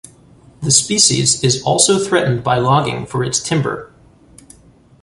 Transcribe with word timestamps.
The 0.63 0.71
species 0.71 1.43
is 1.43 1.61
also 1.61 2.03
threatened 2.03 2.43
by 2.43 2.57
logging 2.57 3.05
for 3.05 3.23
its 3.23 3.39
timber. 3.39 3.91